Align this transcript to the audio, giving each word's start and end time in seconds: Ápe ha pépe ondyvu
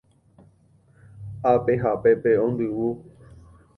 Ápe 1.51 1.73
ha 1.81 1.91
pépe 2.01 2.31
ondyvu 2.45 2.87